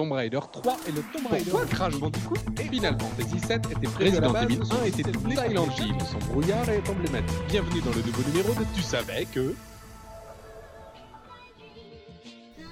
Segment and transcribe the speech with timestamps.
[0.00, 1.50] Tomb Raider 3 et le Tomb Raider.
[1.50, 5.94] Pourquoi Crash Bandicoot Final Fantasy 7 était Resident Evil 1 était Silent Hill.
[6.10, 7.36] Son brouillard est emblématique.
[7.50, 9.54] Bienvenue dans le nouveau numéro de Tu savais que...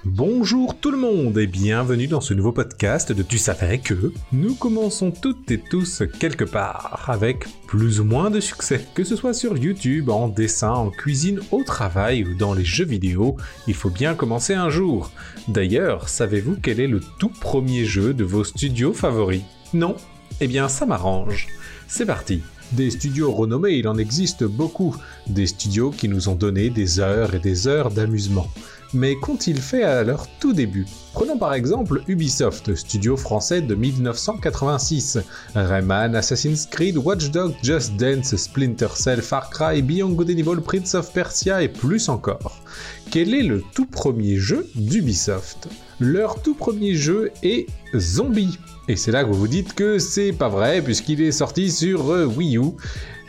[0.05, 4.55] Bonjour tout le monde et bienvenue dans ce nouveau podcast de Tu savais que nous
[4.55, 8.85] commençons toutes et tous quelque part avec plus ou moins de succès.
[8.95, 12.85] Que ce soit sur YouTube, en dessin, en cuisine, au travail ou dans les jeux
[12.85, 13.35] vidéo,
[13.67, 15.11] il faut bien commencer un jour.
[15.49, 19.43] D'ailleurs, savez-vous quel est le tout premier jeu de vos studios favoris?
[19.73, 19.97] Non?
[20.39, 21.47] Eh bien ça m'arrange.
[21.89, 22.41] C'est parti
[22.71, 27.33] des studios renommés, il en existe beaucoup, des studios qui nous ont donné des heures
[27.33, 28.47] et des heures d'amusement
[28.93, 35.19] mais qu'ont-ils fait à leur tout début Prenons par exemple Ubisoft, studio français de 1986.
[35.55, 40.61] Rayman, Assassin's Creed, Watch Dogs, Just Dance, Splinter Cell, Far Cry, Beyond Good and Evil,
[40.61, 42.61] Prince of Persia et plus encore.
[43.11, 45.67] Quel est le tout premier jeu d'Ubisoft?
[45.99, 48.57] Leur tout premier jeu est Zombie.
[48.87, 52.11] Et c'est là que vous vous dites que c'est pas vrai puisqu'il est sorti sur
[52.11, 52.71] euh, Wii U.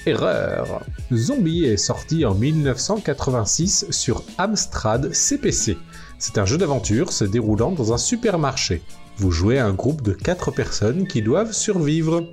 [0.07, 0.83] Erreur.
[1.13, 5.77] Zombie est sorti en 1986 sur Amstrad CPC.
[6.19, 8.83] C'est un jeu d'aventure se déroulant dans un supermarché.
[9.19, 12.27] Vous jouez un groupe de 4 personnes qui doivent survivre.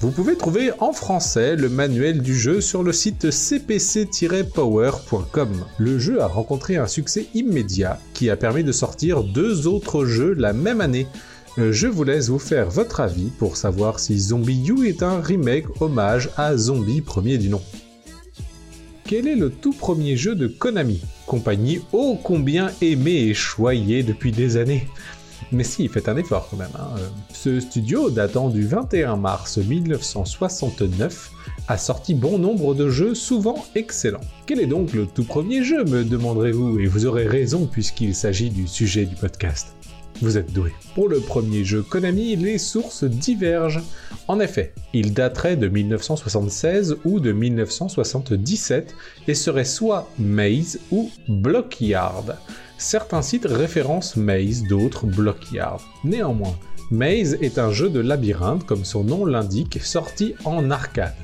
[0.00, 5.64] Vous pouvez trouver en français le manuel du jeu sur le site cpc-power.com.
[5.78, 10.34] Le jeu a rencontré un succès immédiat qui a permis de sortir deux autres jeux
[10.34, 11.08] la même année,
[11.56, 15.80] je vous laisse vous faire votre avis pour savoir si Zombie U est un remake
[15.80, 17.62] hommage à Zombie premier du nom.
[19.04, 21.00] Quel est le tout premier jeu de Konami?
[21.26, 24.86] Compagnie ô combien aimée et choyée depuis des années
[25.50, 26.68] mais si, faites un effort quand même.
[26.78, 26.96] Hein.
[27.32, 31.30] Ce studio, datant du 21 mars 1969,
[31.68, 34.20] a sorti bon nombre de jeux souvent excellents.
[34.46, 38.50] Quel est donc le tout premier jeu, me demanderez-vous, et vous aurez raison puisqu'il s'agit
[38.50, 39.77] du sujet du podcast.
[40.20, 40.72] Vous êtes doué.
[40.96, 43.82] Pour le premier jeu Konami, les sources divergent.
[44.26, 48.94] En effet, il daterait de 1976 ou de 1977
[49.28, 52.36] et serait soit Maze ou Blockyard.
[52.78, 55.82] Certains sites référencent Maze, d'autres Blockyard.
[56.02, 56.58] Néanmoins,
[56.90, 61.14] Maze est un jeu de labyrinthe comme son nom l'indique, sorti en arcade.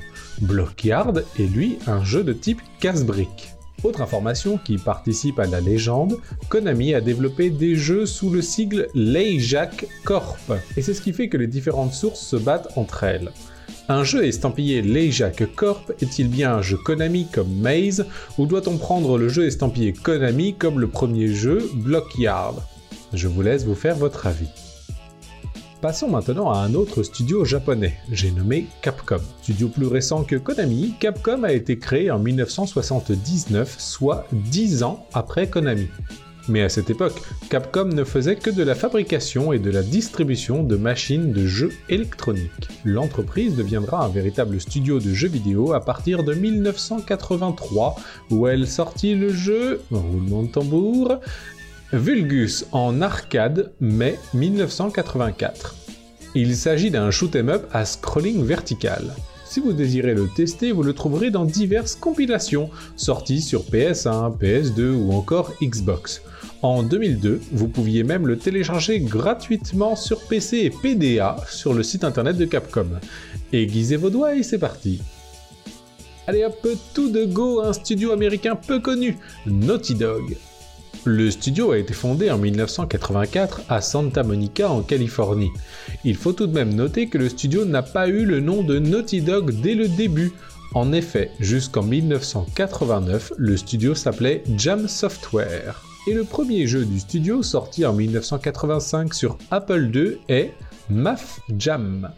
[0.41, 3.55] Blockyard est lui un jeu de type casse-brique.
[3.83, 6.17] Autre information qui participe à la légende,
[6.49, 11.29] Konami a développé des jeux sous le sigle Leijak Corp, et c'est ce qui fait
[11.29, 13.31] que les différentes sources se battent entre elles.
[13.87, 18.07] Un jeu estampillé Leijak Corp est-il bien un jeu Konami comme Maze,
[18.39, 22.67] ou doit-on prendre le jeu estampillé Konami comme le premier jeu Blockyard?
[23.13, 24.64] Je vous laisse vous faire votre avis.
[25.85, 29.21] Passons maintenant à un autre studio japonais, j'ai nommé Capcom.
[29.43, 35.47] Studio plus récent que Konami, Capcom a été créé en 1979, soit 10 ans après
[35.47, 35.85] Konami.
[36.47, 40.63] Mais à cette époque, Capcom ne faisait que de la fabrication et de la distribution
[40.63, 42.67] de machines de jeux électroniques.
[42.83, 47.95] L'entreprise deviendra un véritable studio de jeux vidéo à partir de 1983,
[48.31, 51.19] où elle sortit le jeu, roulement de tambour,
[51.93, 55.75] Vulgus en arcade, mai 1984.
[56.33, 59.15] Il s'agit d'un shoot'em up à scrolling vertical.
[59.45, 64.95] Si vous désirez le tester, vous le trouverez dans diverses compilations sorties sur PS1, PS2
[64.95, 66.23] ou encore Xbox.
[66.63, 72.03] En 2002, vous pouviez même le télécharger gratuitement sur PC et PDA sur le site
[72.03, 72.99] internet de Capcom.
[73.53, 75.01] Aiguisez vos doigts et c'est parti.
[76.25, 80.35] Allez hop, tout de go, un studio américain peu connu, Naughty Dog.
[81.07, 85.51] Le studio a été fondé en 1984 à Santa Monica en Californie.
[86.03, 88.79] Il faut tout de même noter que le studio n'a pas eu le nom de
[88.79, 90.33] Naughty Dog dès le début.
[90.73, 95.79] En effet, jusqu'en 1989, le studio s'appelait Jam Software.
[96.07, 100.53] Et le premier jeu du studio sorti en 1985 sur Apple II est
[100.89, 102.09] Math Jam.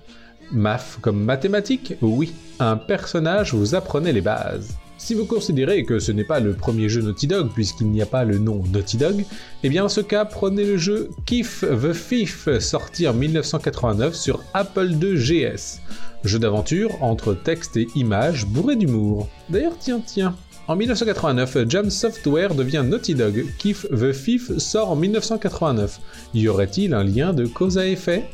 [0.53, 4.77] Math comme mathématiques Oui, un personnage vous apprenait les bases.
[4.97, 8.05] Si vous considérez que ce n'est pas le premier jeu Naughty Dog puisqu'il n'y a
[8.05, 9.25] pas le nom Naughty Dog,
[9.63, 14.43] eh bien en ce cas prenez le jeu Kiff the Thief sorti en 1989 sur
[14.53, 15.79] Apple II GS.
[16.23, 19.27] Jeu d'aventure entre texte et images bourré d'humour.
[19.49, 20.35] D'ailleurs tiens tiens,
[20.67, 23.45] en 1989, Jam Software devient Naughty Dog.
[23.57, 26.01] Kiff the Thief sort en 1989.
[26.33, 28.25] Y aurait-il un lien de cause à effet?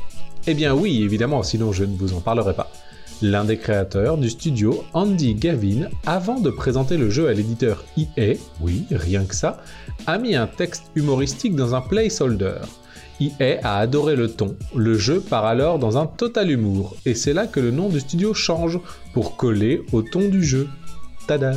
[0.47, 2.71] Eh bien oui, évidemment, sinon je ne vous en parlerai pas.
[3.21, 8.35] L'un des créateurs du studio, Andy Gavin, avant de présenter le jeu à l'éditeur EA,
[8.59, 9.61] oui, rien que ça,
[10.07, 12.61] a mis un texte humoristique dans un placeholder.
[13.21, 17.33] EA a adoré le ton, le jeu part alors dans un total humour, et c'est
[17.33, 18.79] là que le nom du studio change
[19.13, 20.67] pour coller au ton du jeu.
[21.27, 21.53] Tada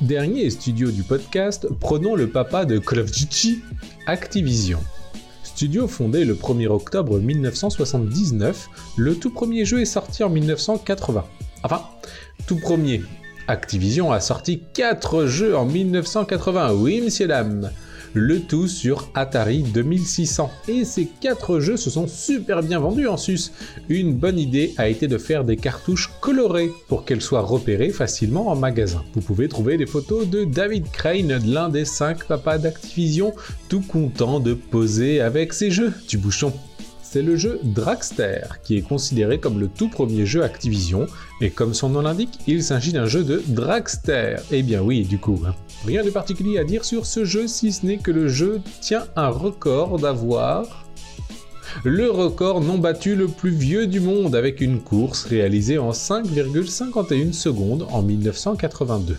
[0.00, 3.10] Dernier studio du podcast, prenons le papa de Call of
[4.06, 4.80] Activision.
[5.42, 11.24] Studio fondé le 1er octobre 1979, le tout premier jeu est sorti en 1980.
[11.62, 11.82] Enfin,
[12.46, 13.02] tout premier.
[13.48, 17.70] Activision a sorti 4 jeux en 1980, oui monsieur dame
[18.14, 20.50] le tout sur Atari 2600.
[20.68, 23.52] Et ces 4 jeux se sont super bien vendus en sus.
[23.88, 28.48] Une bonne idée a été de faire des cartouches colorées pour qu'elles soient repérées facilement
[28.48, 29.02] en magasin.
[29.14, 33.34] Vous pouvez trouver des photos de David Crane, l'un des 5 papas d'Activision,
[33.68, 36.52] tout content de poser avec ses jeux du bouchon
[37.12, 41.06] c'est le jeu Dragster, qui est considéré comme le tout premier jeu Activision,
[41.42, 44.36] et comme son nom l'indique, il s'agit d'un jeu de Dragster.
[44.50, 45.54] Eh bien oui, du coup, hein.
[45.84, 49.04] rien de particulier à dire sur ce jeu, si ce n'est que le jeu tient
[49.14, 50.86] un record d'avoir
[51.84, 57.34] le record non battu le plus vieux du monde avec une course réalisée en 5,51
[57.34, 59.18] secondes en 1982.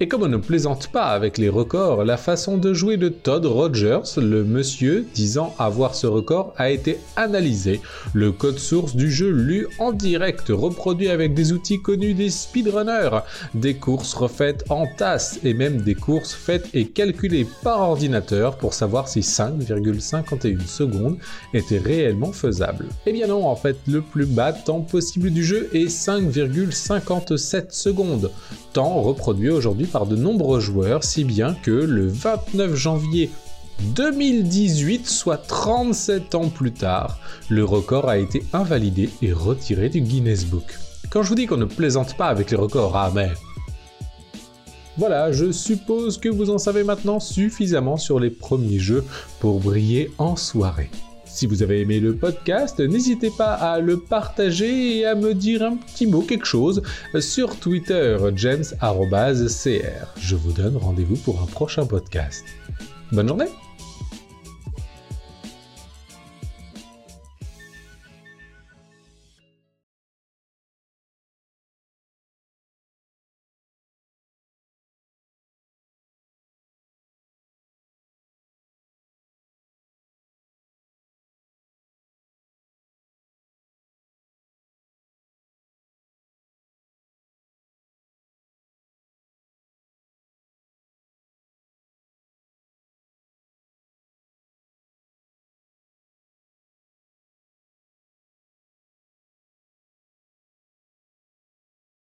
[0.00, 3.46] Et comme on ne plaisante pas avec les records, la façon de jouer de Todd
[3.46, 7.80] Rogers, le monsieur disant avoir ce record, a été analysée.
[8.14, 13.20] Le code source du jeu lu en direct, reproduit avec des outils connus des speedrunners,
[13.54, 18.74] des courses refaites en tasse et même des courses faites et calculées par ordinateur pour
[18.74, 21.18] savoir si 5,51 secondes
[21.54, 22.86] étaient réellement faisables.
[23.06, 28.30] Eh bien non, en fait, le plus bas temps possible du jeu est 5,57 secondes,
[28.72, 29.50] temps reproduit
[29.90, 33.30] par de nombreux joueurs, si bien que le 29 janvier
[33.94, 37.18] 2018, soit 37 ans plus tard,
[37.48, 40.78] le record a été invalidé et retiré du Guinness Book.
[41.10, 43.30] Quand je vous dis qu'on ne plaisante pas avec les records, ah mais...
[44.98, 49.04] Voilà, je suppose que vous en savez maintenant suffisamment sur les premiers jeux
[49.40, 50.90] pour briller en soirée.
[51.32, 55.62] Si vous avez aimé le podcast, n'hésitez pas à le partager et à me dire
[55.62, 56.82] un petit mot, quelque chose,
[57.20, 60.06] sur Twitter, james.cr.
[60.20, 62.44] Je vous donne rendez-vous pour un prochain podcast.
[63.12, 63.48] Bonne journée